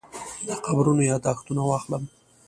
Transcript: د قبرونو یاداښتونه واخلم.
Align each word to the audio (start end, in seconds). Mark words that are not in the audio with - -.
د 0.47 0.49
قبرونو 0.65 1.01
یاداښتونه 1.11 1.61
واخلم. 1.65 2.03